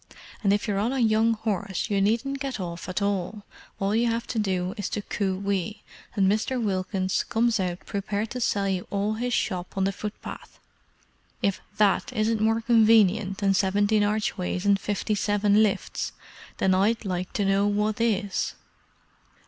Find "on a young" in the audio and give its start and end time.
0.79-1.35